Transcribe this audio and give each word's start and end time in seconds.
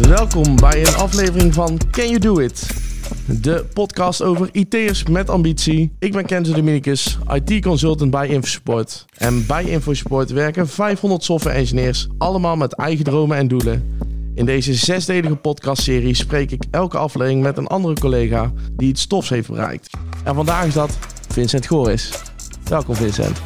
Welkom 0.00 0.56
bij 0.56 0.86
een 0.86 0.94
aflevering 0.94 1.54
van 1.54 1.78
Can 1.90 2.06
You 2.06 2.18
Do 2.18 2.38
It? 2.38 2.66
De 3.26 3.64
podcast 3.72 4.22
over 4.22 4.48
IT'ers 4.52 5.04
met 5.04 5.30
ambitie. 5.30 5.92
Ik 5.98 6.12
ben 6.12 6.26
Kenzo 6.26 6.52
Dominicus, 6.52 7.18
IT-consultant 7.32 8.10
bij 8.10 8.28
InfoSupport. 8.28 9.04
En 9.16 9.46
bij 9.46 9.64
InfoSupport 9.64 10.30
werken 10.30 10.68
500 10.68 11.24
software 11.24 11.56
engineers, 11.56 12.08
allemaal 12.18 12.56
met 12.56 12.72
eigen 12.72 13.04
dromen 13.04 13.36
en 13.36 13.48
doelen. 13.48 13.98
In 14.34 14.44
deze 14.44 14.74
zesdelige 14.74 15.36
podcastserie 15.36 16.14
spreek 16.14 16.50
ik 16.50 16.64
elke 16.70 16.98
aflevering 16.98 17.42
met 17.42 17.58
een 17.58 17.66
andere 17.66 17.94
collega 17.94 18.52
die 18.72 18.88
iets 18.88 19.02
stofs 19.02 19.28
heeft 19.28 19.48
bereikt. 19.48 19.90
En 20.24 20.34
vandaag 20.34 20.66
is 20.66 20.74
dat 20.74 20.98
Vincent 21.28 21.66
Goris. 21.66 22.10
Welkom 22.68 22.94
Vincent. 22.94 23.40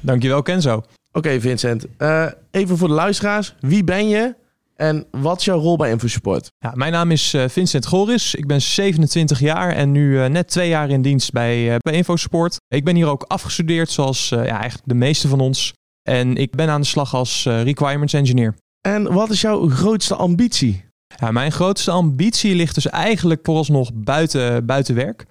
Dankjewel 0.00 0.42
Kenzo. 0.42 0.82
Oké 1.12 1.40
Vincent, 1.40 1.86
uh, 1.98 2.26
even 2.50 2.76
voor 2.76 2.88
de 2.88 2.94
luisteraars. 2.94 3.54
Wie 3.60 3.84
ben 3.84 4.08
je 4.08 4.34
en 4.76 5.06
wat 5.10 5.38
is 5.38 5.44
jouw 5.44 5.58
rol 5.58 5.76
bij 5.76 5.90
InfoSupport? 5.90 6.52
Ja, 6.58 6.72
mijn 6.74 6.92
naam 6.92 7.10
is 7.10 7.34
uh, 7.34 7.44
Vincent 7.48 7.86
Goris. 7.86 8.34
Ik 8.34 8.46
ben 8.46 8.62
27 8.62 9.40
jaar 9.40 9.72
en 9.72 9.92
nu 9.92 10.12
uh, 10.12 10.26
net 10.26 10.48
twee 10.48 10.68
jaar 10.68 10.90
in 10.90 11.02
dienst 11.02 11.32
bij, 11.32 11.72
uh, 11.72 11.74
bij 11.78 11.92
InfoSupport. 11.92 12.56
Ik 12.68 12.84
ben 12.84 12.94
hier 12.94 13.06
ook 13.06 13.24
afgestudeerd, 13.28 13.90
zoals 13.90 14.28
ja, 14.28 14.44
eigenlijk 14.44 14.88
de 14.88 14.94
meeste 14.94 15.28
van 15.28 15.40
ons. 15.40 15.72
En 16.02 16.36
ik 16.36 16.50
ben 16.50 16.68
aan 16.68 16.80
de 16.80 16.86
slag 16.86 17.14
als 17.14 17.44
Requirements 17.44 18.12
Engineer. 18.12 18.54
En 18.80 19.12
wat 19.12 19.30
is 19.30 19.40
jouw 19.40 19.68
grootste 19.68 20.14
ambitie? 20.14 20.84
Ja, 21.16 21.30
mijn 21.30 21.52
grootste 21.52 21.90
ambitie 21.90 22.54
ligt 22.54 22.74
dus 22.74 22.88
eigenlijk 22.88 23.40
vooralsnog 23.42 23.90
buiten, 23.94 24.66
buiten 24.66 24.94
werk. 24.94 25.26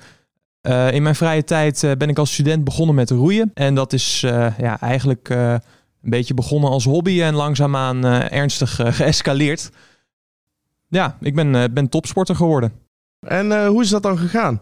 in 0.93 1.03
mijn 1.03 1.15
vrije 1.15 1.43
tijd 1.43 1.85
ben 1.97 2.09
ik 2.09 2.17
als 2.17 2.33
student 2.33 2.63
begonnen 2.63 2.95
met 2.95 3.09
roeien. 3.09 3.51
En 3.53 3.75
dat 3.75 3.93
is 3.93 4.19
ja, 4.57 4.79
eigenlijk 4.79 5.29
een 6.03 6.09
beetje 6.09 6.33
begonnen 6.33 6.69
als 6.69 6.83
hobby 6.83 7.21
en 7.21 7.35
langzaamaan 7.35 8.05
uh, 8.05 8.31
ernstig 8.31 8.79
uh, 8.79 8.93
geëscaleerd. 8.93 9.69
Ja, 10.87 11.17
ik 11.19 11.35
ben, 11.35 11.53
uh, 11.53 11.63
ben 11.71 11.89
topsporter 11.89 12.35
geworden. 12.35 12.73
En 13.19 13.65
hoe 13.67 13.81
is 13.81 13.89
dat 13.89 14.03
dan 14.03 14.17
gegaan? 14.17 14.61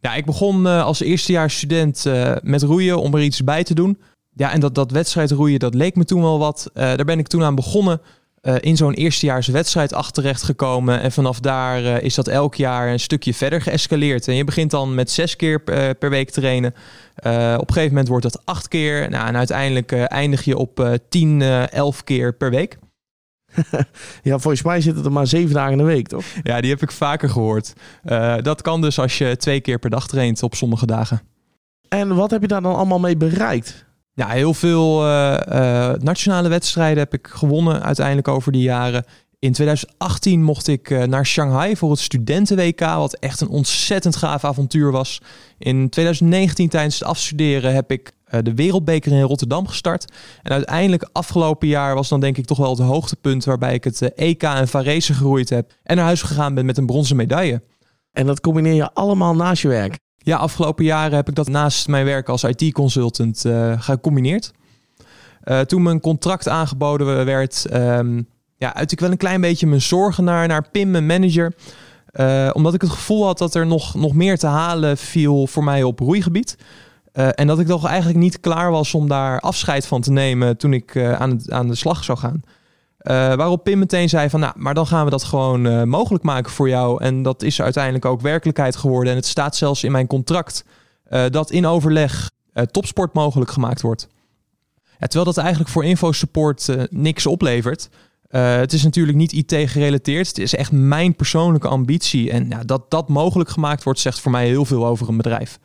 Ja, 0.00 0.14
ik 0.14 0.24
begon 0.24 0.66
als 0.66 1.00
eerstejaarsstudent 1.00 2.04
met 2.42 2.62
roeien 2.62 3.00
om 3.00 3.14
er 3.14 3.22
iets 3.22 3.44
bij 3.44 3.64
te 3.64 3.74
doen. 3.74 3.98
Ja, 4.32 4.52
en 4.52 4.60
dat, 4.60 4.74
dat 4.74 4.90
wedstrijdroeien, 4.90 5.58
dat 5.58 5.74
leek 5.74 5.96
me 5.96 6.04
toen 6.04 6.22
wel 6.22 6.38
wat. 6.38 6.70
daar 6.72 7.04
ben 7.04 7.18
ik 7.18 7.26
toen 7.26 7.42
aan 7.42 7.54
begonnen. 7.54 8.00
In 8.60 8.76
zo'n 8.76 8.92
eerstejaars 8.92 9.46
wedstrijd 9.46 10.12
terecht 10.12 10.42
gekomen. 10.42 11.00
En 11.00 11.12
vanaf 11.12 11.40
daar 11.40 12.02
is 12.02 12.14
dat 12.14 12.28
elk 12.28 12.54
jaar 12.54 12.88
een 12.88 13.00
stukje 13.00 13.34
verder 13.34 13.60
geëscaleerd. 13.60 14.28
En 14.28 14.34
je 14.34 14.44
begint 14.44 14.70
dan 14.70 14.94
met 14.94 15.10
zes 15.10 15.36
keer 15.36 15.60
per 15.98 16.10
week 16.10 16.30
trainen. 16.30 16.74
Op 17.16 17.24
een 17.24 17.66
gegeven 17.66 17.88
moment 17.88 18.08
wordt 18.08 18.22
dat 18.22 18.40
acht 18.44 18.68
keer. 18.68 19.10
Nou, 19.10 19.26
en 19.26 19.36
uiteindelijk 19.36 19.92
eindig 19.92 20.44
je 20.44 20.56
op 20.56 20.98
10, 21.08 21.42
11 21.42 22.04
keer 22.04 22.34
per 22.34 22.50
week. 22.50 22.78
ja, 24.22 24.38
volgens 24.38 24.62
mij 24.62 24.80
zitten 24.80 25.04
er 25.04 25.12
maar 25.12 25.26
zeven 25.26 25.54
dagen 25.54 25.72
in 25.72 25.78
de 25.78 25.84
week, 25.84 26.08
toch? 26.08 26.24
Ja, 26.42 26.60
die 26.60 26.70
heb 26.70 26.82
ik 26.82 26.92
vaker 26.92 27.28
gehoord. 27.28 27.72
Dat 28.42 28.62
kan 28.62 28.80
dus 28.80 28.98
als 28.98 29.18
je 29.18 29.36
twee 29.36 29.60
keer 29.60 29.78
per 29.78 29.90
dag 29.90 30.08
traint 30.08 30.42
op 30.42 30.54
sommige 30.54 30.86
dagen. 30.86 31.20
En 31.88 32.14
wat 32.14 32.30
heb 32.30 32.40
je 32.40 32.48
daar 32.48 32.62
dan 32.62 32.76
allemaal 32.76 32.98
mee 32.98 33.16
bereikt? 33.16 33.85
Ja, 34.16 34.28
heel 34.28 34.54
veel 34.54 35.00
nationale 35.98 36.48
wedstrijden 36.48 36.98
heb 36.98 37.14
ik 37.14 37.26
gewonnen 37.26 37.82
uiteindelijk 37.82 38.28
over 38.28 38.52
die 38.52 38.62
jaren. 38.62 39.04
In 39.38 39.52
2018 39.52 40.42
mocht 40.42 40.68
ik 40.68 40.90
eh, 40.90 41.02
naar 41.02 41.26
Shanghai 41.26 41.76
voor 41.76 41.90
het 41.90 41.98
studenten-WK, 41.98 42.80
wat 42.80 43.14
echt 43.14 43.40
een 43.40 43.48
ontzettend 43.48 44.16
gaaf 44.16 44.44
avontuur 44.44 44.90
was. 44.90 45.20
In 45.58 45.88
2019 45.88 46.68
tijdens 46.68 46.98
het 46.98 47.08
afstuderen 47.08 47.74
heb 47.74 47.90
ik 47.90 48.12
eh, 48.24 48.40
de 48.42 48.54
Wereldbeker 48.54 49.12
in 49.12 49.20
Rotterdam 49.20 49.66
gestart. 49.66 50.12
En 50.42 50.52
uiteindelijk 50.52 51.08
afgelopen 51.12 51.68
jaar 51.68 51.94
was 51.94 52.08
dan 52.08 52.20
denk 52.20 52.36
ik 52.36 52.44
toch 52.44 52.58
wel 52.58 52.70
het 52.70 52.78
hoogtepunt 52.78 53.44
waarbij 53.44 53.74
ik 53.74 53.84
het 53.84 54.14
EK 54.14 54.42
eh, 54.42 54.50
e 54.50 54.54
en 54.54 54.68
Varese 54.68 55.14
geroeid 55.14 55.48
heb 55.48 55.72
en 55.82 55.96
naar 55.96 56.04
huis 56.04 56.22
gegaan 56.22 56.54
ben 56.54 56.66
met 56.66 56.78
een 56.78 56.86
bronzen 56.86 57.16
medaille. 57.16 57.62
En 58.12 58.26
dat 58.26 58.40
combineer 58.40 58.74
je 58.74 58.92
allemaal 58.92 59.34
naast 59.34 59.62
je 59.62 59.68
werk? 59.68 59.98
Ja, 60.26 60.36
afgelopen 60.36 60.84
jaren 60.84 61.16
heb 61.16 61.28
ik 61.28 61.34
dat 61.34 61.48
naast 61.48 61.88
mijn 61.88 62.04
werk 62.04 62.28
als 62.28 62.44
IT-consultant 62.44 63.44
gecombineerd. 63.78 64.52
toen 65.66 65.82
mijn 65.82 66.00
contract 66.00 66.48
aangeboden 66.48 67.24
werd, 67.24 67.66
ehm, 67.66 68.22
ja, 68.56 68.74
uit 68.74 68.92
ik 68.92 69.00
wel 69.00 69.10
een 69.10 69.16
klein 69.16 69.40
beetje 69.40 69.66
mijn 69.66 69.82
zorgen 69.82 70.24
naar, 70.24 70.48
naar 70.48 70.70
Pim, 70.70 70.90
mijn 70.90 71.06
manager. 71.06 71.54
Uh, 72.12 72.50
omdat 72.52 72.74
ik 72.74 72.80
het 72.80 72.90
gevoel 72.90 73.24
had 73.24 73.38
dat 73.38 73.54
er 73.54 73.66
nog, 73.66 73.94
nog 73.94 74.14
meer 74.14 74.38
te 74.38 74.46
halen 74.46 74.96
viel 74.96 75.46
voor 75.46 75.64
mij 75.64 75.82
op 75.82 75.98
roeigebied. 75.98 76.56
En 77.12 77.46
dat 77.46 77.58
ik 77.58 77.66
toch 77.66 77.86
eigenlijk 77.86 78.18
niet 78.18 78.40
klaar 78.40 78.70
was 78.70 78.94
om 78.94 79.08
daar 79.08 79.40
afscheid 79.40 79.86
van 79.86 80.00
te 80.00 80.12
nemen 80.12 80.56
toen 80.56 80.72
ik 80.72 80.96
aan, 80.96 81.52
aan 81.52 81.68
de 81.68 81.74
slag 81.74 82.04
zou 82.04 82.18
gaan. 82.18 82.42
Waarop 83.06 83.64
Pim 83.64 83.78
meteen 83.78 84.08
zei 84.08 84.30
van, 84.30 84.40
nou, 84.40 84.52
maar 84.56 84.74
dan 84.74 84.86
gaan 84.86 85.04
we 85.04 85.10
dat 85.10 85.24
gewoon 85.24 85.88
mogelijk 85.88 86.24
maken 86.24 86.52
voor 86.52 86.68
jou. 86.68 87.02
En 87.02 87.22
dat 87.22 87.42
is 87.42 87.62
uiteindelijk 87.62 88.04
ook 88.04 88.20
werkelijkheid 88.20 88.76
geworden. 88.76 89.10
En 89.10 89.18
het 89.18 89.26
staat 89.26 89.56
zelfs 89.56 89.84
in 89.84 89.92
mijn 89.92 90.06
contract 90.06 90.64
dat 91.30 91.50
in 91.50 91.66
overleg 91.66 92.30
topsport 92.70 93.12
mogelijk 93.12 93.50
gemaakt 93.50 93.80
wordt. 93.80 94.08
Terwijl 94.98 95.24
dat 95.24 95.36
eigenlijk 95.36 95.70
voor 95.70 95.84
InfoSupport 95.84 96.68
niks 96.90 97.26
oplevert. 97.26 97.88
Het 98.28 98.72
is 98.72 98.82
natuurlijk 98.82 99.18
niet 99.18 99.32
IT 99.32 99.70
gerelateerd. 99.70 100.26
Het 100.26 100.38
is 100.38 100.54
echt 100.54 100.72
mijn 100.72 101.16
persoonlijke 101.16 101.68
ambitie. 101.68 102.30
En 102.30 102.48
ja, 102.48 102.62
dat 102.64 102.90
dat 102.90 103.08
mogelijk 103.08 103.50
gemaakt 103.50 103.82
wordt, 103.82 104.00
zegt 104.00 104.20
voor 104.20 104.30
mij 104.30 104.46
heel 104.46 104.64
veel 104.64 104.86
over 104.86 105.08
een 105.08 105.16
bedrijf. 105.16 105.58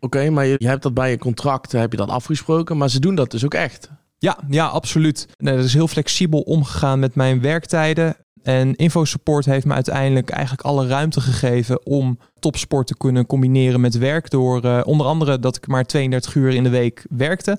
Oké, 0.00 0.30
maar 0.30 0.46
je, 0.46 0.54
je, 0.58 0.66
hebt 0.66 0.82
dat 0.82 0.94
bij 0.94 1.10
je 1.10 1.18
contract, 1.18 1.72
heb 1.72 1.90
je 1.90 1.96
dat 1.96 2.08
afgesproken, 2.08 2.76
maar 2.76 2.90
ze 2.90 3.00
doen 3.00 3.14
dat 3.14 3.30
dus 3.30 3.44
ook 3.44 3.54
echt. 3.54 3.90
Ja, 4.18 4.38
ja, 4.48 4.66
absoluut. 4.66 5.28
Dat 5.36 5.64
is 5.64 5.74
heel 5.74 5.88
flexibel 5.88 6.40
omgegaan 6.40 6.98
met 6.98 7.14
mijn 7.14 7.40
werktijden. 7.40 8.16
En 8.42 8.76
InfoSupport 8.76 9.44
heeft 9.44 9.66
me 9.66 9.74
uiteindelijk 9.74 10.30
eigenlijk 10.30 10.62
alle 10.62 10.86
ruimte 10.86 11.20
gegeven 11.20 11.86
om 11.86 12.18
topsport 12.38 12.86
te 12.86 12.96
kunnen 12.96 13.26
combineren 13.26 13.80
met 13.80 13.98
werk. 13.98 14.30
Door 14.30 14.64
uh, 14.64 14.80
onder 14.84 15.06
andere 15.06 15.38
dat 15.38 15.56
ik 15.56 15.66
maar 15.66 15.84
32 15.84 16.34
uur 16.34 16.50
in 16.50 16.62
de 16.62 16.68
week 16.68 17.06
werkte. 17.10 17.58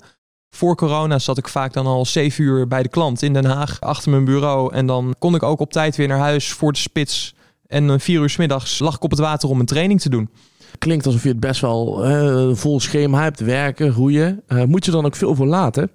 Voor 0.56 0.76
corona 0.76 1.18
zat 1.18 1.38
ik 1.38 1.48
vaak 1.48 1.72
dan 1.72 1.86
al 1.86 2.04
zeven 2.04 2.44
uur 2.44 2.66
bij 2.68 2.82
de 2.82 2.88
klant 2.88 3.22
in 3.22 3.32
Den 3.32 3.44
Haag 3.44 3.80
achter 3.80 4.10
mijn 4.10 4.24
bureau. 4.24 4.74
En 4.74 4.86
dan 4.86 5.14
kon 5.18 5.34
ik 5.34 5.42
ook 5.42 5.60
op 5.60 5.72
tijd 5.72 5.96
weer 5.96 6.08
naar 6.08 6.18
huis 6.18 6.52
voor 6.52 6.72
de 6.72 6.78
spits. 6.78 7.34
En 7.66 8.00
vier 8.00 8.20
uur 8.20 8.30
s 8.30 8.36
middags 8.36 8.78
lag 8.78 8.94
ik 8.94 9.02
op 9.04 9.10
het 9.10 9.20
water 9.20 9.48
om 9.48 9.60
een 9.60 9.66
training 9.66 10.00
te 10.00 10.08
doen. 10.08 10.30
Klinkt 10.78 11.06
alsof 11.06 11.22
je 11.22 11.28
het 11.28 11.40
best 11.40 11.60
wel 11.60 12.10
uh, 12.10 12.54
vol 12.54 12.80
schema 12.80 13.22
hebt, 13.22 13.40
werken, 13.40 13.90
roeien. 13.90 14.42
Uh, 14.48 14.64
moet 14.64 14.84
je 14.84 14.90
dan 14.90 15.04
ook 15.04 15.16
veel 15.16 15.34
voor 15.34 15.46
laten? 15.46 15.90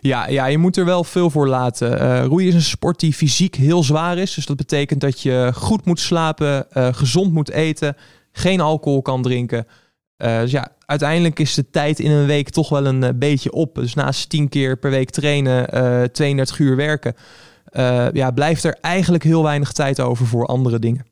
Ja, 0.00 0.28
ja, 0.28 0.46
je 0.46 0.58
moet 0.58 0.76
er 0.76 0.84
wel 0.84 1.04
veel 1.04 1.30
voor 1.30 1.48
laten. 1.48 2.02
Uh, 2.02 2.24
roeien 2.24 2.48
is 2.48 2.54
een 2.54 2.62
sport 2.62 3.00
die 3.00 3.12
fysiek 3.12 3.54
heel 3.54 3.82
zwaar 3.82 4.18
is. 4.18 4.34
Dus 4.34 4.46
dat 4.46 4.56
betekent 4.56 5.00
dat 5.00 5.20
je 5.20 5.50
goed 5.54 5.84
moet 5.84 6.00
slapen, 6.00 6.66
gezond 6.72 7.32
moet 7.32 7.50
eten, 7.50 7.96
geen 8.32 8.60
alcohol 8.60 9.02
kan 9.02 9.22
drinken. 9.22 9.66
dus 10.16 10.50
ja, 10.50 10.72
uiteindelijk 10.88 11.38
is 11.38 11.54
de 11.54 11.70
tijd 11.70 11.98
in 11.98 12.10
een 12.10 12.26
week 12.26 12.50
toch 12.50 12.68
wel 12.68 12.86
een 12.86 13.02
eh, 13.02 13.10
beetje 13.14 13.52
op. 13.52 13.74
Dus 13.74 13.94
naast 13.94 14.28
10 14.28 14.48
keer 14.48 14.76
per 14.76 14.90
week 14.90 15.10
trainen, 15.10 15.74
uh, 15.74 16.02
eh, 16.02 16.10
32 16.10 16.58
uur 16.58 16.76
werken, 16.76 17.14
ja, 18.12 18.30
blijft 18.30 18.64
er 18.64 18.78
eigenlijk 18.80 19.24
heel 19.24 19.42
weinig 19.42 19.72
tijd 19.72 20.00
over 20.00 20.26
voor 20.26 20.46
andere 20.46 20.78
dingen. 20.78 21.06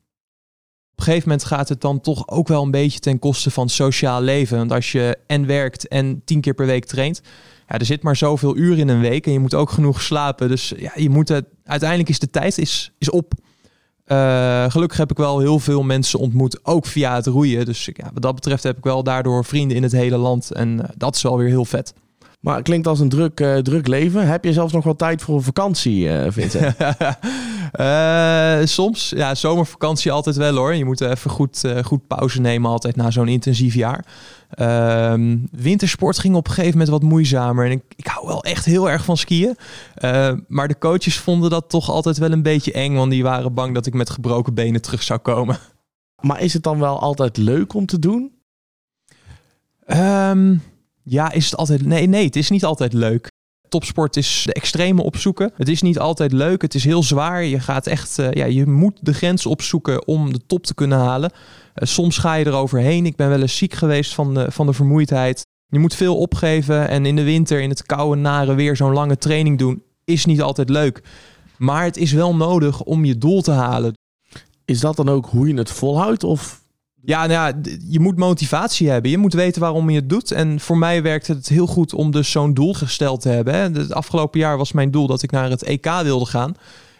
Op 0.97 1.03
een 1.03 1.09
gegeven 1.09 1.29
moment 1.29 1.47
gaat 1.47 1.69
het 1.69 1.81
dan 1.81 2.01
toch 2.01 2.27
ook 2.27 2.47
wel 2.47 2.63
een 2.63 2.71
beetje 2.71 2.99
ten 2.99 3.19
koste 3.19 3.51
van 3.51 3.69
sociaal 3.69 4.21
leven. 4.21 4.57
Want 4.57 4.71
als 4.71 4.91
je 4.91 5.17
en 5.27 5.45
werkt 5.45 5.87
en 5.87 6.21
10 6.25 6.41
keer 6.41 6.53
per 6.53 6.65
week 6.65 6.85
traint, 6.85 7.21
ja, 7.67 7.77
er 7.77 7.85
zit 7.85 8.03
maar 8.03 8.15
zoveel 8.15 8.57
uur 8.57 8.77
in 8.77 8.87
een 8.87 8.99
week 8.99 9.25
en 9.25 9.31
je 9.31 9.39
moet 9.39 9.53
ook 9.53 9.69
genoeg 9.69 10.01
slapen. 10.01 10.47
Dus 10.49 10.73
ja, 10.77 10.91
je 10.95 11.09
moet 11.09 11.27
het, 11.27 11.45
uiteindelijk 11.63 12.09
is 12.09 12.19
de 12.19 12.29
tijd 12.29 12.57
is, 12.57 12.91
is 12.97 13.09
op. 13.09 13.33
Uh, 14.07 14.65
gelukkig 14.69 14.97
heb 14.97 15.11
ik 15.11 15.17
wel 15.17 15.39
heel 15.39 15.59
veel 15.59 15.83
mensen 15.83 16.19
ontmoet, 16.19 16.65
ook 16.65 16.85
via 16.85 17.15
het 17.15 17.25
roeien. 17.25 17.65
Dus 17.65 17.89
ja, 17.93 18.09
wat 18.13 18.21
dat 18.21 18.35
betreft 18.35 18.63
heb 18.63 18.77
ik 18.77 18.83
wel 18.83 19.03
daardoor 19.03 19.45
vrienden 19.45 19.77
in 19.77 19.83
het 19.83 19.91
hele 19.91 20.17
land. 20.17 20.51
En 20.51 20.77
uh, 20.77 20.83
dat 20.95 21.15
is 21.15 21.21
wel 21.21 21.37
weer 21.37 21.47
heel 21.47 21.65
vet. 21.65 21.93
Maar 22.39 22.55
het 22.55 22.63
klinkt 22.63 22.87
als 22.87 22.99
een 22.99 23.09
druk, 23.09 23.39
uh, 23.39 23.57
druk 23.57 23.87
leven. 23.87 24.27
Heb 24.27 24.43
je 24.43 24.53
zelfs 24.53 24.73
nog 24.73 24.83
wel 24.83 24.95
tijd 24.95 25.21
voor 25.21 25.35
een 25.35 25.41
vakantie, 25.41 26.09
Vincent? 26.27 26.75
soms. 28.63 29.09
Ja, 29.09 29.35
zomervakantie 29.35 30.11
altijd 30.11 30.35
wel 30.35 30.55
hoor. 30.55 30.75
Je 30.75 30.85
moet 30.85 31.01
even 31.01 31.31
goed, 31.31 31.63
goed 31.83 32.07
pauze 32.07 32.41
nemen 32.41 32.71
altijd 32.71 32.95
na 32.95 33.11
zo'n 33.11 33.27
intensief 33.27 33.73
jaar. 33.73 34.05
Uh, 34.55 35.13
wintersport 35.51 36.19
ging 36.19 36.35
op 36.35 36.47
een 36.47 36.53
gegeven 36.53 36.77
moment 36.77 36.89
wat 36.89 37.09
moeizamer. 37.09 37.65
En 37.65 37.71
ik, 37.71 37.83
ik 37.95 38.07
hou 38.07 38.27
wel 38.27 38.43
echt 38.43 38.65
heel 38.65 38.89
erg 38.89 39.05
van 39.05 39.17
skiën. 39.17 39.57
Uh, 40.03 40.31
maar 40.47 40.67
de 40.67 40.77
coaches 40.77 41.17
vonden 41.17 41.49
dat 41.49 41.69
toch 41.69 41.89
altijd 41.89 42.17
wel 42.17 42.31
een 42.31 42.41
beetje 42.41 42.71
eng. 42.71 42.93
Want 42.95 43.11
die 43.11 43.23
waren 43.23 43.53
bang 43.53 43.73
dat 43.73 43.85
ik 43.85 43.93
met 43.93 44.09
gebroken 44.09 44.53
benen 44.53 44.81
terug 44.81 45.03
zou 45.03 45.19
komen. 45.19 45.57
Maar 46.21 46.41
is 46.41 46.53
het 46.53 46.63
dan 46.63 46.79
wel 46.79 46.99
altijd 46.99 47.37
leuk 47.37 47.73
om 47.73 47.85
te 47.85 47.99
doen? 47.99 48.31
Um, 49.87 50.63
ja, 51.03 51.31
is 51.31 51.45
het 51.45 51.55
altijd. 51.55 51.85
Nee, 51.85 52.07
nee, 52.07 52.25
het 52.25 52.35
is 52.35 52.49
niet 52.49 52.65
altijd 52.65 52.93
leuk. 52.93 53.27
Topsport 53.69 54.17
is 54.17 54.43
de 54.45 54.53
extreme 54.53 55.03
opzoeken. 55.03 55.51
Het 55.55 55.69
is 55.69 55.81
niet 55.81 55.99
altijd 55.99 56.31
leuk. 56.31 56.61
Het 56.61 56.75
is 56.75 56.83
heel 56.83 57.03
zwaar. 57.03 57.43
Je 57.43 57.59
gaat 57.59 57.87
echt. 57.87 58.19
Uh, 58.19 58.31
ja, 58.31 58.45
je 58.45 58.65
moet 58.65 58.99
de 59.01 59.13
grens 59.13 59.45
opzoeken 59.45 60.07
om 60.07 60.33
de 60.33 60.39
top 60.47 60.65
te 60.65 60.73
kunnen 60.73 60.97
halen. 60.97 61.31
Eh, 61.73 61.87
soms 61.87 62.17
ga 62.17 62.33
je 62.33 62.45
eroverheen. 62.45 63.05
Ik 63.05 63.15
ben 63.15 63.29
wel 63.29 63.41
eens 63.41 63.57
ziek 63.57 63.73
geweest 63.73 64.13
van 64.13 64.33
de, 64.33 64.51
van 64.51 64.65
de 64.65 64.73
vermoeidheid. 64.73 65.45
Je 65.67 65.79
moet 65.79 65.95
veel 65.95 66.17
opgeven 66.17 66.87
en 66.87 67.05
in 67.05 67.15
de 67.15 67.23
winter 67.23 67.61
in 67.61 67.69
het 67.69 67.83
koude, 67.83 68.21
nare 68.21 68.55
weer 68.55 68.75
zo'n 68.75 68.93
lange 68.93 69.17
training 69.17 69.57
doen 69.57 69.83
is 70.07 70.25
niet 70.25 70.41
altijd 70.41 70.69
leuk. 70.69 71.01
Maar 71.57 71.83
het 71.83 71.97
is 71.97 72.11
wel 72.11 72.35
nodig 72.35 72.83
om 72.83 73.05
je 73.05 73.17
doel 73.17 73.41
te 73.41 73.51
halen. 73.51 73.93
Is 74.65 74.79
dat 74.79 74.95
dan 74.95 75.09
ook 75.09 75.25
hoe 75.25 75.47
je 75.47 75.53
het 75.53 75.71
volhoudt? 75.71 76.23
Of 76.23 76.61
Ja, 77.01 77.25
nou 77.25 77.31
ja, 77.31 77.71
je 77.87 77.99
moet 77.99 78.17
motivatie 78.17 78.89
hebben. 78.89 79.11
Je 79.11 79.17
moet 79.17 79.33
weten 79.33 79.61
waarom 79.61 79.89
je 79.89 79.99
het 79.99 80.09
doet. 80.09 80.31
En 80.31 80.59
voor 80.59 80.77
mij 80.77 81.01
werkt 81.01 81.27
het 81.27 81.47
heel 81.47 81.67
goed 81.67 81.93
om 81.93 82.11
dus 82.11 82.31
zo'n 82.31 82.53
doel 82.53 82.73
gesteld 82.73 83.21
te 83.21 83.29
hebben. 83.29 83.53
hè. 83.53 83.59
Het 83.59 83.93
afgelopen 83.93 84.39
jaar 84.39 84.57
was 84.57 84.71
mijn 84.71 84.91
doel 84.91 85.07
dat 85.07 85.23
ik 85.23 85.31
naar 85.31 85.49
het 85.49 85.63
EK 85.63 85.89
wilde 86.03 86.25
gaan. 86.25 86.55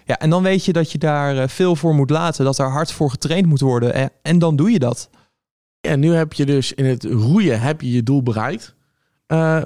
Ja, 0.06 0.20
en 0.20 0.30
dan 0.30 0.44
weet 0.44 0.66
je 0.66 0.74
dat 0.74 0.92
je 0.92 0.98
daar 0.98 1.38
eh, 1.38 1.48
veel 1.48 1.76
voor 1.76 1.96
moet 1.96 2.10
laten. 2.10 2.46
Dat 2.46 2.58
er 2.58 2.70
hard 2.70 2.92
voor 2.92 3.10
getraind 3.10 3.46
moet 3.46 3.60
worden. 3.60 3.94
En, 3.94 4.12
en 4.22 4.40
dan 4.40 4.56
doe 4.56 4.72
je 4.72 4.80
dat. 4.80 5.10
En 5.82 6.00
nu 6.00 6.14
heb 6.14 6.34
je 6.34 6.46
dus 6.46 6.74
in 6.74 6.86
het 6.86 7.04
roeien 7.04 7.62
heb 7.62 7.82
je 7.82 7.92
je 7.92 8.04
doel 8.04 8.24
bereikt. 8.24 8.76
Eh, 9.26 9.62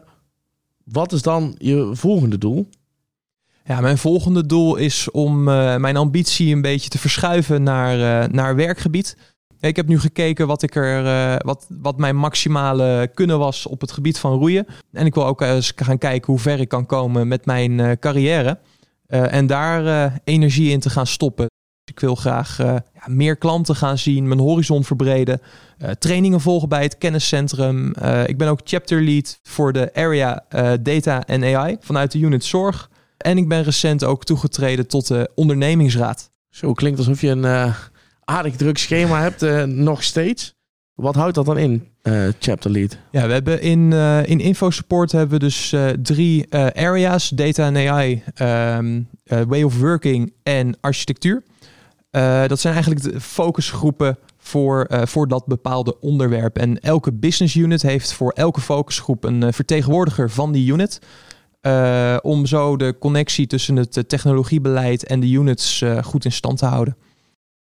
wat 0.84 1.12
is 1.12 1.22
dan 1.22 1.56
je 1.58 1.90
volgende 1.94 2.38
doel? 2.38 2.70
Ja, 3.64 3.82
mijn 3.82 3.98
volgende 3.98 4.46
doel 4.46 4.76
is 4.76 5.12
om 5.12 5.48
eh, 5.48 5.76
mijn 5.76 5.98
ambitie 5.98 6.54
een 6.54 6.62
beetje 6.62 6.90
te 6.90 6.98
verschuiven 6.98 7.64
naar, 7.64 8.30
naar 8.32 8.56
werkgebied. 8.56 9.18
Ik 9.62 9.76
heb 9.76 9.88
nu 9.88 10.00
gekeken 10.00 10.48
wat, 10.48 10.64
ik 10.64 10.76
er, 10.76 11.06
eh, 11.06 11.36
wat, 11.46 11.66
wat 11.70 11.98
mijn 11.98 12.16
maximale 12.16 13.12
kunnen 13.14 13.40
was 13.40 13.66
op 13.66 13.82
het 13.82 13.92
gebied 13.92 14.20
van 14.20 14.34
roeien. 14.34 14.66
En 14.92 15.06
ik 15.06 15.14
wil 15.14 15.26
ook 15.26 15.42
eens 15.42 15.74
gaan 15.76 15.98
kijken 15.98 16.32
hoe 16.32 16.42
ver 16.42 16.60
ik 16.60 16.68
kan 16.68 16.86
komen 16.86 17.28
met 17.28 17.46
mijn 17.46 17.80
eh, 17.80 17.92
carrière. 18.00 18.60
Eh, 19.08 19.34
en 19.34 19.48
daar 19.48 20.14
energie 20.24 20.72
in 20.72 20.80
te 20.80 20.90
gaan 20.90 21.08
stoppen. 21.08 21.46
Ik 21.84 22.00
wil 22.00 22.16
graag 22.16 22.58
ja, 22.58 22.84
meer 23.06 23.36
klanten 23.36 23.76
gaan 23.76 23.98
zien, 23.98 24.28
mijn 24.28 24.40
horizon 24.40 24.84
verbreden. 24.84 25.42
trainingen 26.00 26.42
volgen 26.42 26.70
bij 26.70 26.84
het 26.84 26.98
kenniscentrum. 26.98 27.94
Ik 28.26 28.38
ben 28.38 28.48
ook 28.48 28.60
chapter 28.64 29.02
lead 29.02 29.40
voor 29.44 29.74
de 29.74 29.94
area 29.94 30.46
data 30.82 31.26
en 31.26 31.56
AI 31.56 31.78
vanuit 31.80 32.12
de 32.12 32.20
unit 32.20 32.44
zorg. 32.44 32.90
En 33.18 33.38
ik 33.38 33.48
ben 33.48 33.64
recent 33.64 34.04
ook 34.04 34.24
toegetreden 34.24 34.88
tot 34.88 35.08
de 35.08 35.30
ondernemingsraad. 35.36 36.32
Zo 36.50 36.74
klinkt 36.74 37.00
alsof 37.00 37.22
je 37.22 37.30
een 37.30 37.74
aardig 38.32 38.56
druk 38.56 38.78
schema 38.78 39.22
hebt, 39.22 39.42
eh, 39.42 39.64
nog 39.64 40.04
steeds. 40.04 40.54
Wat 40.94 41.16
houdt 41.16 41.36
dat 41.36 41.46
dan 41.46 41.58
in, 41.58 41.88
eh, 42.02 42.28
chapter 42.40 42.72
lead? 42.72 42.98
Ja, 43.12 43.28
we 43.28 43.34
hebben 43.34 43.62
in, 43.62 43.94
eh 43.94 44.26
in 44.26 44.40
InfoSupport 44.40 45.12
hebben 45.12 45.40
we 45.40 45.46
dus 45.46 45.76
drie 46.02 46.56
areas. 46.76 47.30
Data 47.30 47.66
en 47.66 47.90
AI, 47.90 48.24
ehm, 48.34 49.02
eh, 49.24 49.42
way 49.48 49.64
of 49.64 49.80
working 49.80 50.34
en 50.44 50.78
architectuur. 50.82 51.44
Dat 52.48 52.60
zijn 52.60 52.74
eigenlijk 52.74 53.04
de 53.04 53.22
focusgroepen 53.22 54.18
voor, 54.38 54.88
voor 55.04 55.28
dat 55.28 55.46
bepaalde 55.46 56.00
onderwerp. 56.00 56.58
En 56.58 56.80
elke 56.80 57.14
business 57.14 57.56
unit 57.56 57.82
heeft 57.82 58.14
voor 58.14 58.32
elke 58.32 58.62
focusgroep 58.62 59.24
een 59.24 59.54
vertegenwoordiger 59.54 60.30
van 60.30 60.52
die 60.52 60.72
unit. 60.72 61.00
Om 62.22 62.46
zo 62.46 62.78
de 62.78 62.96
connectie 63.00 63.48
tussen 63.48 63.76
het 63.76 64.04
technologiebeleid 64.08 65.06
en 65.06 65.20
de 65.20 65.30
units 65.30 65.84
goed 66.02 66.26
in 66.26 66.32
stand 66.32 66.58
te 66.58 66.66
houden. 66.66 66.96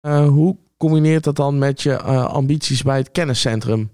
Eh, 0.06 0.28
hoe 0.28 0.56
combineert 0.76 1.24
dat 1.24 1.36
dan 1.36 1.58
met 1.58 1.82
je 1.82 1.92
eh, 1.92 2.24
ambities 2.24 2.82
bij 2.82 2.96
het 2.96 3.10
kenniscentrum? 3.10 3.90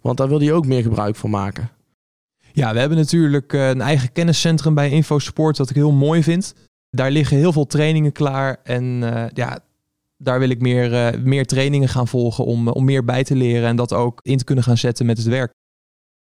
Want 0.00 0.16
daar 0.16 0.28
wil 0.28 0.40
je 0.40 0.52
ook 0.52 0.66
meer 0.66 0.82
gebruik 0.82 1.16
van 1.16 1.30
maken. 1.30 1.70
Ja, 2.52 2.72
we 2.72 2.78
hebben 2.78 2.98
natuurlijk 2.98 3.52
eh, 3.52 3.68
een 3.68 3.80
eigen 3.80 4.12
kenniscentrum 4.12 4.74
bij 4.74 4.90
InfoSupport, 4.90 5.58
wat 5.58 5.70
ik 5.70 5.76
heel 5.76 5.92
mooi 5.92 6.22
vind. 6.22 6.54
Daar 6.90 7.10
liggen 7.10 7.36
heel 7.36 7.52
veel 7.52 7.66
trainingen 7.66 8.12
klaar. 8.12 8.60
En 8.62 8.84
ja, 9.34 9.58
daar 10.16 10.38
wil 10.38 10.48
ik 10.48 10.60
meer, 10.60 11.20
meer 11.20 11.46
trainingen 11.46 11.88
gaan 11.88 12.08
volgen 12.08 12.44
om, 12.44 12.68
om 12.68 12.84
meer 12.84 13.04
bij 13.04 13.24
te 13.24 13.36
leren 13.36 13.68
en 13.68 13.76
dat 13.76 13.92
ook 13.92 14.20
in 14.22 14.38
te 14.38 14.44
kunnen 14.44 14.64
gaan 14.64 14.78
zetten 14.78 15.06
met 15.06 15.18
het 15.18 15.26
werk. 15.26 15.52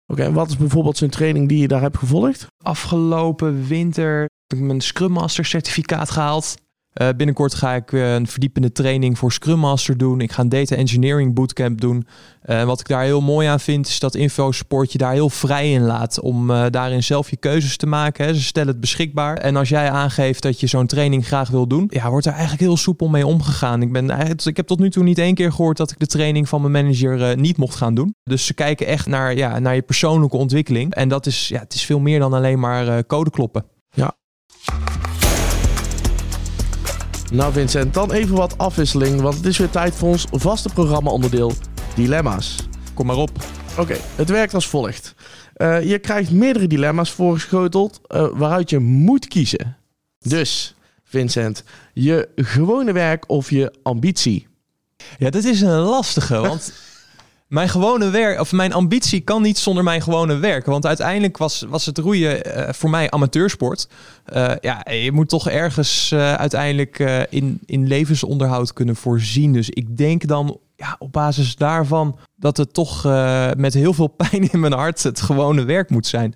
Oké, 0.07 0.23
en 0.23 0.33
wat 0.33 0.49
is 0.49 0.57
bijvoorbeeld 0.57 0.97
zo'n 0.97 1.09
training 1.09 1.49
die 1.49 1.59
je 1.59 1.67
daar 1.67 1.81
hebt 1.81 1.97
gevolgd? 1.97 2.47
Afgelopen 2.63 3.67
winter 3.67 4.19
heb 4.47 4.59
ik 4.59 4.65
mijn 4.65 4.81
Scrum 4.81 5.11
Master 5.11 5.45
certificaat 5.45 6.09
gehaald. 6.09 6.55
Eh, 6.93 7.07
binnenkort 7.17 7.53
ga 7.53 7.73
ik 7.73 7.91
een 7.91 8.27
verdiepende 8.27 8.71
training 8.71 9.17
voor 9.17 9.31
Scrum 9.31 9.59
Master 9.59 9.97
doen. 9.97 10.21
Ik 10.21 10.31
ga 10.31 10.41
een 10.41 10.49
Data 10.49 10.75
Engineering 10.75 11.33
Bootcamp 11.33 11.81
doen. 11.81 12.07
Eh, 12.41 12.63
wat 12.63 12.79
ik 12.79 12.87
daar 12.87 13.03
heel 13.03 13.21
mooi 13.21 13.47
aan 13.47 13.59
vind, 13.59 13.87
is 13.87 13.99
dat 13.99 14.15
InfoSupport 14.15 14.91
je 14.91 14.97
daar 14.97 15.13
heel 15.13 15.29
vrij 15.29 15.71
in 15.71 15.81
laat. 15.81 16.19
Om 16.19 16.51
eh, 16.51 16.65
daarin 16.69 17.03
zelf 17.03 17.29
je 17.29 17.37
keuzes 17.37 17.77
te 17.77 17.85
maken. 17.85 18.25
Hè. 18.25 18.33
Ze 18.33 18.41
stellen 18.41 18.67
het 18.67 18.79
beschikbaar. 18.79 19.37
En 19.37 19.55
als 19.55 19.69
jij 19.69 19.89
aangeeft 19.89 20.41
dat 20.41 20.59
je 20.59 20.67
zo'n 20.67 20.87
training 20.87 21.25
graag 21.25 21.49
wil 21.49 21.67
doen, 21.67 21.87
ja, 21.89 22.09
wordt 22.09 22.25
er 22.25 22.31
eigenlijk 22.31 22.61
heel 22.61 22.77
soepel 22.77 23.07
mee 23.07 23.27
omgegaan. 23.27 23.81
Ik, 23.81 23.91
ben, 23.91 24.09
ik 24.43 24.57
heb 24.57 24.67
tot 24.67 24.79
nu 24.79 24.89
toe 24.89 25.03
niet 25.03 25.17
één 25.17 25.35
keer 25.35 25.51
gehoord 25.51 25.77
dat 25.77 25.91
ik 25.91 25.99
de 25.99 26.07
training 26.07 26.49
van 26.49 26.61
mijn 26.61 26.85
manager 26.85 27.37
niet 27.37 27.57
mocht 27.57 27.75
gaan 27.75 27.95
doen. 27.95 28.15
Dus 28.23 28.45
ze 28.45 28.53
kijken 28.53 28.87
echt 28.87 29.07
naar, 29.07 29.35
ja, 29.35 29.59
naar 29.59 29.75
je 29.75 29.81
persoonlijke 29.81 30.37
ontwikkeling. 30.37 30.93
En 30.93 31.09
dat 31.09 31.25
is, 31.25 31.47
ja, 31.47 31.59
het 31.59 31.73
is 31.73 31.85
veel 31.85 31.99
meer 31.99 32.19
dan 32.19 32.33
alleen 32.33 32.59
maar 32.59 33.05
code 33.05 33.29
kloppen. 33.29 33.72
Nou 37.31 37.53
Vincent, 37.53 37.93
dan 37.93 38.11
even 38.11 38.35
wat 38.35 38.57
afwisseling, 38.57 39.21
want 39.21 39.35
het 39.35 39.45
is 39.45 39.57
weer 39.57 39.69
tijd 39.69 39.95
voor 39.95 40.09
ons 40.09 40.25
vaste 40.31 40.69
programma-onderdeel 40.69 41.53
Dilemma's. 41.95 42.55
Kom 42.93 43.05
maar 43.05 43.15
op. 43.15 43.29
Oké, 43.77 43.95
het 44.15 44.29
werkt 44.29 44.53
als 44.53 44.67
volgt. 44.67 45.15
Eh, 45.53 45.83
je 45.83 45.99
krijgt 45.99 46.31
meerdere 46.31 46.67
dilemma's 46.67 47.11
voorgeschoteld 47.11 48.01
eh, 48.07 48.27
waaruit 48.33 48.69
je 48.69 48.79
moet 48.79 49.27
kiezen. 49.27 49.77
Dus, 50.19 50.75
Vincent, 51.03 51.63
je 51.93 52.29
gewone 52.35 52.91
werk 52.91 53.29
of 53.29 53.49
je 53.49 53.73
ambitie? 53.83 54.47
Ja, 55.17 55.29
dat 55.29 55.43
is 55.43 55.61
een 55.61 55.79
lastige, 55.79 56.39
want 56.39 56.73
mijn 57.53 57.69
gewone 57.69 58.09
werk, 58.09 58.39
of 58.39 58.51
mijn 58.51 58.73
ambitie 58.73 59.21
kan 59.21 59.41
niet 59.41 59.57
zonder 59.57 59.83
mijn 59.83 60.01
gewone 60.01 60.37
werk. 60.37 60.65
Want 60.65 60.85
uiteindelijk 60.85 61.37
was, 61.37 61.65
was 61.69 61.85
het 61.85 61.97
roeien 61.97 62.43
eh, 62.43 62.73
voor 62.73 62.89
mij 62.89 63.11
amateursport. 63.11 63.87
Eh, 64.25 64.51
ja, 64.61 64.85
je 64.91 65.11
moet 65.11 65.29
toch 65.29 65.49
ergens 65.49 66.11
eh, 66.11 66.33
uiteindelijk 66.33 66.99
in, 67.29 67.59
in 67.65 67.87
levensonderhoud 67.87 68.73
kunnen 68.73 68.95
voorzien. 68.95 69.53
Dus 69.53 69.69
ik 69.69 69.97
denk 69.97 70.27
dan 70.27 70.59
ja, 70.75 70.95
op 70.99 71.11
basis 71.11 71.55
daarvan 71.55 72.17
dat 72.35 72.57
het 72.57 72.73
toch 72.73 73.03
met 73.57 73.73
heel 73.73 73.93
veel 73.93 74.07
pijn 74.29 74.51
in 74.51 74.59
mijn 74.59 74.73
hart 74.73 75.03
het 75.03 75.21
gewone 75.21 75.63
werk 75.63 75.89
moet 75.89 76.07
zijn. 76.07 76.35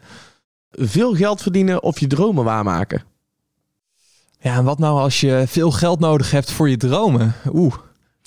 Veel 0.71 1.15
geld 1.15 1.41
verdienen 1.41 1.83
of 1.83 1.99
je 1.99 2.07
dromen 2.07 2.43
waarmaken? 2.43 3.03
Ja, 4.39 4.55
en 4.55 4.63
wat 4.63 4.79
nou 4.79 4.99
als 4.99 5.19
je 5.19 5.43
veel 5.47 5.71
geld 5.71 5.99
nodig 5.99 6.31
hebt 6.31 6.51
voor 6.51 6.69
je 6.69 6.77
dromen? 6.77 7.33
Oeh, 7.53 7.73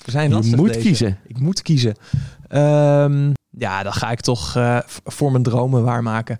zijn 0.05 0.29
Je 0.29 0.35
lastig 0.35 0.55
moet 0.57 0.67
deze. 0.67 0.79
kiezen. 0.79 1.19
Ik 1.27 1.39
moet 1.39 1.61
kiezen. 1.61 1.95
Ehm, 2.47 3.31
ja, 3.49 3.83
dan 3.83 3.93
ga 3.93 4.11
ik 4.11 4.21
toch 4.21 4.55
eh, 4.55 4.77
voor 4.87 5.31
mijn 5.31 5.43
dromen 5.43 5.83
waarmaken. 5.83 6.39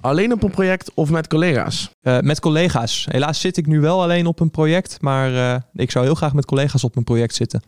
Alleen 0.00 0.32
op 0.32 0.42
een 0.42 0.50
project 0.50 0.94
of 0.94 1.10
met 1.10 1.26
collega's? 1.26 1.90
Eh, 2.00 2.18
met 2.18 2.40
collega's. 2.40 3.06
Helaas 3.10 3.40
zit 3.40 3.56
ik 3.56 3.66
nu 3.66 3.80
wel 3.80 4.02
alleen 4.02 4.26
op 4.26 4.40
een 4.40 4.50
project, 4.50 5.00
maar 5.00 5.34
eh, 5.34 5.60
ik 5.74 5.90
zou 5.90 6.04
heel 6.04 6.14
graag 6.14 6.32
met 6.32 6.44
collega's 6.44 6.84
op 6.84 6.96
een 6.96 7.04
project 7.04 7.34
zitten. 7.34 7.62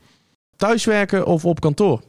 Thuiswerken 0.56 1.26
of 1.26 1.44
op 1.44 1.60
kantoor? 1.60 2.00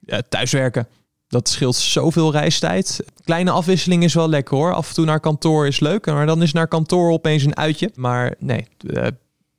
Ja, 0.00 0.22
thuiswerken. 0.28 0.86
Dat 1.28 1.48
scheelt 1.48 1.76
zoveel 1.76 2.32
reistijd. 2.32 3.04
Kleine 3.24 3.50
afwisseling 3.50 4.02
is 4.02 4.14
wel 4.14 4.28
lekker 4.28 4.56
hoor. 4.56 4.74
Af 4.74 4.88
en 4.88 4.94
toe 4.94 5.04
naar 5.04 5.20
kantoor 5.20 5.66
is 5.66 5.80
leuk, 5.80 6.06
maar 6.06 6.26
dan 6.26 6.42
is 6.42 6.52
naar 6.52 6.68
kantoor 6.68 7.10
opeens 7.10 7.44
een 7.44 7.56
uitje. 7.56 7.90
Maar 7.94 8.34
nee, 8.38 8.66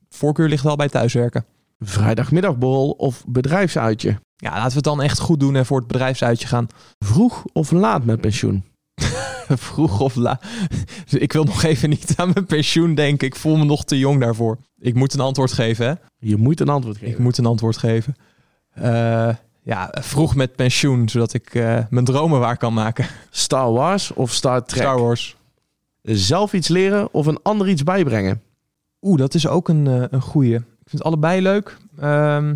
voorkeur 0.10 0.50
ligt 0.50 0.64
wel 0.64 0.76
bij 0.76 0.90
thuiswerken. 0.90 1.46
Vrijdagmiddagborrel 1.80 2.90
of 2.90 3.24
bedrijfsuitje? 3.28 4.20
Ja, 4.36 4.50
laten 4.52 4.70
we 4.70 4.76
het 4.76 4.84
dan 4.84 5.02
echt 5.02 5.20
goed 5.20 5.40
doen 5.40 5.56
en 5.56 5.66
voor 5.66 5.78
het 5.78 5.88
bedrijfsuitje 5.88 6.48
gaan. 6.48 6.68
Vroeg 7.00 7.44
of 7.54 7.72
laat 7.72 8.06
met 8.06 8.22
pensioen? 8.22 8.64
Vroeg 9.48 10.00
of 10.00 10.16
laat. 10.16 10.44
Ik 11.10 11.34
wil 11.34 11.44
nog 11.44 11.64
even 11.64 11.90
niet 11.90 12.14
aan 12.16 12.32
mijn 12.34 12.46
pensioen 12.46 12.96
denken. 12.96 13.28
Ik 13.28 13.36
voel 13.36 13.56
me 13.56 13.66
nog 13.66 13.86
te 13.86 14.00
jong 14.00 14.20
daarvoor. 14.20 14.58
Ik 14.80 14.96
moet 14.96 15.14
een 15.14 15.20
antwoord 15.20 15.52
geven, 15.52 15.88
hè? 15.88 15.94
Je 16.18 16.38
moet 16.38 16.60
een 16.60 16.70
antwoord 16.70 16.98
geven. 16.98 17.14
Ik 17.14 17.20
moet 17.20 17.38
een 17.38 17.46
antwoord 17.46 17.78
geven. 17.78 18.16
Eh, 18.70 19.30
ja, 19.62 19.94
vroeg 20.02 20.36
met 20.36 20.56
pensioen, 20.56 21.10
zodat 21.10 21.34
ik 21.34 21.56
eh, 21.56 21.80
mijn 21.90 22.06
dromen 22.06 22.40
waar 22.40 22.58
kan 22.58 22.74
maken. 22.74 23.06
Star 23.30 23.72
Wars 23.72 24.14
of 24.14 24.32
Star 24.32 24.66
Trek? 24.66 24.82
Star 24.82 25.00
Wars. 25.00 25.38
Zelf 26.02 26.54
iets 26.54 26.68
leren 26.68 27.14
of 27.14 27.26
een 27.26 27.40
ander 27.42 27.70
iets 27.70 27.84
bijbrengen? 27.84 28.42
Oeh, 29.02 29.18
dat 29.18 29.34
is 29.34 29.48
ook 29.48 29.70
een, 29.70 29.88
eh, 29.88 30.04
een 30.10 30.22
goeie. 30.22 30.60
Ik 30.86 30.92
vind 30.92 31.04
allebei 31.04 31.42
leuk. 31.42 31.78
Ehm, 31.98 32.48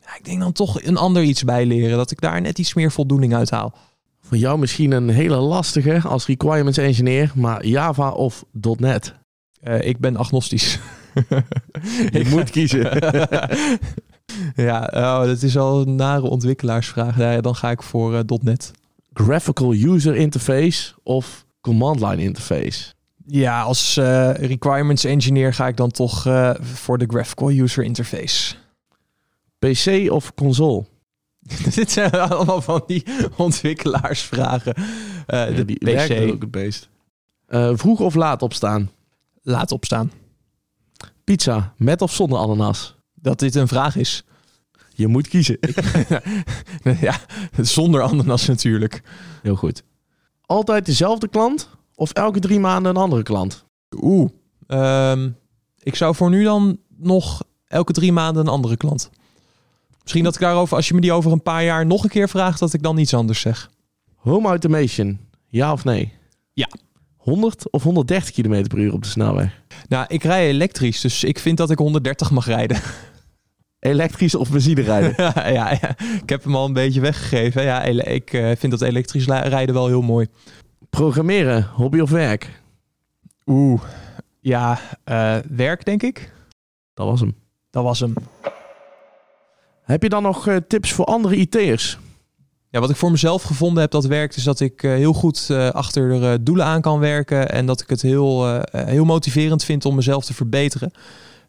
ja, 0.00 0.16
ik 0.18 0.24
denk 0.24 0.40
dan 0.40 0.52
toch 0.52 0.82
een 0.82 0.96
ander 0.96 1.22
iets 1.22 1.44
bijleren. 1.44 1.96
Dat 1.96 2.10
ik 2.10 2.20
daar 2.20 2.40
net 2.40 2.58
iets 2.58 2.74
meer 2.74 2.92
voldoening 2.92 3.34
uit 3.34 3.50
haal. 3.50 3.74
Voor 4.20 4.36
jou 4.36 4.58
misschien 4.58 4.92
een 4.92 5.08
hele 5.08 5.36
lastige 5.36 6.00
als 6.08 6.26
requirements 6.26 6.78
engineer, 6.78 7.32
maar 7.34 7.66
Java 7.66 8.10
of 8.10 8.44
.NET? 8.78 9.14
Eh, 9.60 9.86
ik 9.86 9.98
ben 9.98 10.16
agnostisch. 10.16 10.78
Je 12.12 12.26
moet 12.28 12.50
kiezen. 12.50 12.80
ja, 14.68 14.90
oh, 14.92 15.24
dat 15.24 15.42
is 15.42 15.56
al 15.56 15.80
een 15.80 15.94
nare 15.94 16.26
ontwikkelaarsvraag. 16.26 17.16
Ja, 17.16 17.40
dan 17.40 17.54
ga 17.54 17.70
ik 17.70 17.82
voor 17.82 18.14
eh, 18.14 18.38
.NET. 18.42 18.70
Graphical 19.12 19.72
User 19.72 20.16
Interface 20.16 20.92
of 21.02 21.46
Command 21.60 22.00
Line 22.00 22.22
Interface? 22.22 22.92
Ja, 23.32 23.62
als 23.62 23.96
eh, 23.96 24.34
requirements 24.34 25.04
engineer 25.04 25.54
ga 25.54 25.66
ik 25.66 25.76
dan 25.76 25.90
toch 25.90 26.26
eh, 26.26 26.54
voor 26.60 26.98
de 26.98 27.06
graphical 27.06 27.50
user 27.50 27.84
interface. 27.84 28.54
PC 29.58 30.10
of 30.10 30.34
console? 30.34 30.84
Dit 31.74 31.90
zijn 31.90 32.10
allemaal 32.10 32.62
van 32.62 32.82
die 32.86 33.04
ontwikkelaarsvragen. 33.36 34.74
Eh, 35.26 35.56
de 35.56 35.64
die 35.64 35.78
PC 35.78 36.30
ook 36.32 36.40
het 36.40 36.50
beest. 36.50 36.88
Vroeg 37.72 38.00
of 38.00 38.14
laat 38.14 38.42
opstaan? 38.42 38.90
laat 39.42 39.72
opstaan. 39.72 40.12
Pizza 41.24 41.74
met 41.76 42.02
of 42.02 42.12
zonder 42.12 42.38
ananas? 42.38 42.96
Dat 43.14 43.38
dit 43.38 43.54
een 43.54 43.68
vraag 43.68 43.96
is. 43.96 44.24
Je 44.94 45.06
moet 45.06 45.28
kiezen. 45.28 45.58
ja, 47.00 47.18
zonder 47.60 48.02
ananas 48.02 48.46
natuurlijk. 48.46 49.02
Heel 49.42 49.56
goed. 49.56 49.82
Altijd 50.40 50.86
dezelfde 50.86 51.28
klant 51.28 51.68
of 52.00 52.12
elke 52.12 52.38
drie 52.38 52.60
maanden 52.60 52.90
een 52.90 53.02
andere 53.02 53.22
klant? 53.22 53.64
Oeh. 54.00 54.30
Ehm, 54.66 55.30
ik 55.82 55.94
zou 55.94 56.14
voor 56.14 56.30
nu 56.30 56.44
dan 56.44 56.78
nog 56.96 57.42
elke 57.66 57.92
drie 57.92 58.12
maanden 58.12 58.42
een 58.42 58.52
andere 58.52 58.76
klant. 58.76 59.10
Misschien 60.02 60.24
dat 60.24 60.34
ik 60.34 60.40
daarover, 60.40 60.76
als 60.76 60.88
je 60.88 60.94
me 60.94 61.00
die 61.00 61.12
over 61.12 61.32
een 61.32 61.42
paar 61.42 61.64
jaar 61.64 61.86
nog 61.86 62.02
een 62.02 62.10
keer 62.10 62.28
vraagt, 62.28 62.58
dat 62.58 62.72
ik 62.72 62.82
dan 62.82 62.98
iets 62.98 63.14
anders 63.14 63.40
zeg. 63.40 63.70
Home 64.14 64.48
automation, 64.48 65.18
ja 65.48 65.72
of 65.72 65.84
nee? 65.84 66.12
Ja. 66.52 66.68
100 67.16 67.70
of 67.70 67.82
130 67.82 68.30
km 68.30 68.66
per 68.68 68.78
uur 68.78 68.92
op 68.92 69.02
de 69.02 69.08
snelweg? 69.08 69.62
Nou, 69.88 70.04
ik 70.08 70.22
rij 70.22 70.48
elektrisch, 70.48 71.00
dus 71.00 71.24
ik 71.24 71.38
vind 71.38 71.56
dat 71.56 71.70
ik 71.70 71.78
130 71.78 72.30
mag 72.30 72.46
rijden. 72.46 72.80
Elektrisch 73.78 74.34
of 74.34 74.50
benzine 74.50 74.80
rijden? 74.80 75.14
ja, 75.34 75.48
ja, 75.48 75.70
ik 76.22 76.28
heb 76.28 76.44
hem 76.44 76.56
al 76.56 76.66
een 76.66 76.72
beetje 76.72 77.00
weggegeven. 77.00 77.62
Ja, 77.62 77.82
ik 77.82 78.32
eh, 78.32 78.50
vind 78.56 78.72
dat 78.72 78.82
elektrisch 78.82 79.26
rijden 79.26 79.74
wel 79.74 79.86
heel 79.86 80.02
mooi. 80.02 80.28
Programmeren, 80.90 81.70
hobby 81.74 82.00
of 82.00 82.10
werk? 82.10 82.60
Oeh, 83.46 83.82
ja, 84.40 84.78
uh, 85.04 85.36
werk 85.48 85.84
denk 85.84 86.02
ik. 86.02 86.32
Dat 86.94 87.06
was 87.06 87.20
hem. 87.20 87.34
Dat 87.70 87.84
was 87.84 88.00
hem. 88.00 88.14
Heb 89.82 90.02
je 90.02 90.08
dan 90.08 90.22
nog 90.22 90.48
uh, 90.48 90.56
tips 90.68 90.92
voor 90.92 91.04
andere 91.04 91.36
IT'ers? 91.36 91.98
Ja, 92.68 92.80
wat 92.80 92.90
ik 92.90 92.96
voor 92.96 93.10
mezelf 93.10 93.42
gevonden 93.42 93.82
heb 93.82 93.90
dat 93.90 94.04
werkt, 94.04 94.36
is 94.36 94.42
dat 94.42 94.60
ik 94.60 94.82
uh, 94.82 94.92
heel 94.92 95.12
goed 95.12 95.48
uh, 95.50 95.68
achter 95.68 96.20
de 96.20 96.38
doelen 96.42 96.64
aan 96.64 96.80
kan 96.80 96.98
werken. 96.98 97.50
En 97.50 97.66
dat 97.66 97.80
ik 97.80 97.88
het 97.88 98.02
heel, 98.02 98.62
heel 98.70 99.04
motiverend 99.04 99.64
vind 99.64 99.84
om 99.84 99.94
mezelf 99.94 100.24
te 100.24 100.34
verbeteren. 100.34 100.92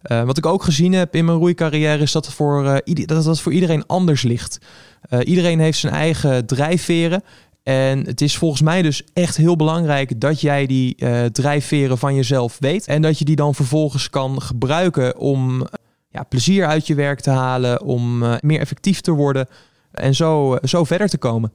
wat 0.01 0.37
ik 0.37 0.45
ook 0.45 0.63
gezien 0.63 0.93
heb 0.93 1.15
in 1.15 1.25
mijn 1.25 1.37
roeicarrière 1.37 2.01
is 2.01 2.11
dat 2.11 2.25
het 2.25 2.35
voor, 2.35 2.81
dat 3.05 3.25
het 3.25 3.39
voor 3.39 3.53
iedereen 3.53 3.85
anders 3.87 4.21
ligt. 4.21 4.57
iedereen 5.23 5.59
heeft 5.59 5.79
zijn 5.79 5.93
eigen 5.93 6.45
drijfveren. 6.45 7.23
En 7.63 8.05
het 8.05 8.21
is 8.21 8.37
volgens 8.37 8.61
mij 8.61 8.81
dus 8.81 9.03
echt 9.13 9.37
heel 9.37 9.55
belangrijk 9.55 10.19
dat 10.19 10.41
jij 10.41 10.65
die 10.65 10.95
drijfveren 11.31 11.97
van 11.97 12.15
jezelf 12.15 12.57
weet. 12.59 12.87
En 12.87 13.01
dat 13.01 13.19
je 13.19 13.25
die 13.25 13.35
dan 13.35 13.55
vervolgens 13.55 14.09
kan 14.09 14.41
gebruiken 14.41 15.17
om 15.17 15.67
ja, 16.11 16.23
plezier 16.23 16.65
uit 16.65 16.87
je 16.87 16.95
werk 16.95 17.19
te 17.19 17.29
halen, 17.29 17.81
om 17.81 18.23
uh, 18.23 18.35
meer 18.39 18.59
effectief 18.59 19.01
te 19.01 19.11
worden 19.11 19.47
en 19.91 20.15
zo, 20.15 20.53
uh, 20.53 20.59
zo 20.63 20.83
verder 20.83 21.09
te 21.09 21.17
komen. 21.17 21.51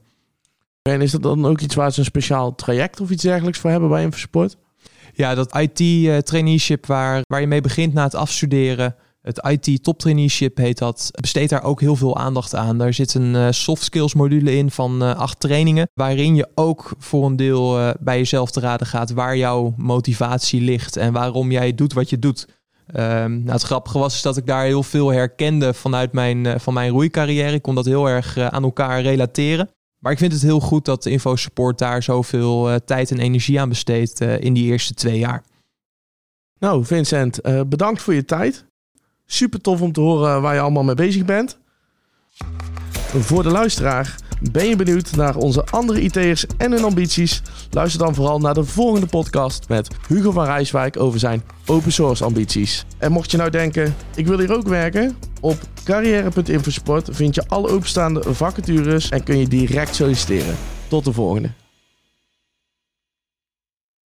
En 0.83 1.01
is 1.01 1.11
dat 1.11 1.23
dan 1.23 1.47
ook 1.47 1.61
iets 1.61 1.75
waar 1.75 1.93
ze 1.93 1.99
een 1.99 2.05
speciaal 2.05 2.55
traject 2.55 3.01
of 3.01 3.11
iets 3.11 3.23
dergelijks 3.23 3.59
voor 3.59 3.71
hebben 3.71 3.89
bij 3.89 4.03
Infosport? 4.03 4.57
Ja, 5.13 5.35
dat 5.35 5.57
IT-traineeship 5.57 6.87
waar, 6.87 7.23
waar 7.29 7.41
je 7.41 7.47
mee 7.47 7.61
begint 7.61 7.93
na 7.93 8.03
het 8.03 8.15
afstuderen. 8.15 8.95
Het 9.26 9.49
IT 9.49 9.83
Top 9.83 9.99
Traineeship 9.99 10.56
heet 10.56 10.78
dat. 10.78 11.11
Besteedt 11.21 11.50
daar 11.50 11.62
ook 11.62 11.80
heel 11.80 11.97
veel 11.97 12.16
aandacht 12.16 12.54
aan. 12.54 12.78
Daar 12.78 12.92
zit 12.92 13.14
een 13.14 13.35
uh, 13.35 13.47
soft 13.50 13.83
skills 13.83 14.14
module 14.14 14.56
in 14.56 14.71
van 14.71 15.02
uh, 15.02 15.16
acht 15.16 15.40
trainingen. 15.40 15.88
Waarin 15.95 16.35
je 16.35 16.49
ook 16.54 16.92
voor 16.99 17.26
een 17.26 17.37
deel 17.37 17.80
uh, 17.80 17.90
bij 18.00 18.16
jezelf 18.16 18.50
te 18.50 18.61
raden 18.61 18.87
gaat 18.87 19.11
waar 19.11 19.37
jouw 19.37 19.75
motivatie 19.76 20.61
ligt. 20.61 20.97
En 20.97 21.12
waarom 21.12 21.50
jij 21.50 21.75
doet 21.75 21.92
wat 21.92 22.11
je 22.11 22.18
doet. 22.18 22.49
Um, 22.88 22.95
nou, 22.95 23.50
het 23.50 23.62
grappige 23.62 23.99
was 23.99 24.14
is 24.14 24.23
dat 24.23 24.37
ik 24.37 24.47
daar 24.47 24.64
heel 24.64 24.83
veel 24.83 25.12
herkende 25.12 25.75
vanuit 25.75 26.12
mijn, 26.12 26.61
van 26.61 26.75
mijn 26.75 26.90
roeicarrière. 26.90 27.52
Ik 27.52 27.62
kon 27.62 27.75
dat 27.75 27.85
heel 27.85 28.09
erg 28.09 28.38
aan 28.38 28.62
elkaar 28.62 29.02
relateren. 29.02 29.71
Maar 29.99 30.12
ik 30.12 30.18
vind 30.18 30.33
het 30.33 30.42
heel 30.42 30.61
goed 30.61 30.85
dat 30.85 31.06
InfoSupport 31.06 31.78
daar 31.78 32.02
zoveel 32.02 32.80
tijd 32.85 33.11
en 33.11 33.18
energie 33.18 33.61
aan 33.61 33.68
besteedt 33.68 34.21
in 34.21 34.52
die 34.52 34.64
eerste 34.64 34.95
twee 34.95 35.18
jaar. 35.18 35.45
Nou, 36.59 36.85
Vincent, 36.85 37.40
bedankt 37.68 38.02
voor 38.02 38.14
je 38.14 38.25
tijd. 38.25 38.66
Super 39.26 39.61
tof 39.61 39.80
om 39.80 39.92
te 39.92 40.00
horen 40.00 40.42
waar 40.42 40.54
je 40.54 40.61
allemaal 40.61 40.85
mee 40.85 40.95
bezig 40.95 41.25
bent. 41.25 41.59
Voor 43.18 43.42
de 43.42 43.50
luisteraar, 43.50 44.14
ben 44.52 44.68
je 44.68 44.76
benieuwd 44.76 45.16
naar 45.16 45.37
onze 45.37 45.64
andere 45.64 46.00
IT'ers 46.00 46.47
en 46.56 46.73
hun 46.73 46.85
ambities? 46.85 47.42
Luister 47.71 48.00
dan 48.00 48.14
vooral 48.14 48.38
naar 48.38 48.54
de 48.54 48.64
volgende 48.64 49.06
podcast 49.06 49.68
met 49.68 49.88
Hugo 50.09 50.30
van 50.30 50.45
Rijswijk 50.45 51.00
over 51.00 51.18
zijn 51.18 51.42
open 51.66 51.92
source 51.92 52.25
ambities. 52.25 52.85
En 52.99 53.12
mocht 53.12 53.30
je 53.30 53.37
nou 53.37 53.50
denken, 53.50 53.95
ik 54.14 54.26
wil 54.26 54.38
hier 54.38 54.56
ook 54.56 54.68
werken? 54.68 55.16
Op 55.40 55.59
carrière.infosport 55.85 57.09
vind 57.12 57.35
je 57.35 57.49
alle 57.49 57.68
openstaande 57.68 58.35
vacatures 58.35 59.09
en 59.09 59.23
kun 59.23 59.38
je 59.38 59.49
direct 59.49 59.95
solliciteren. 59.95 60.56
Tot 60.88 61.04
de 61.04 61.12
volgende. 61.12 61.65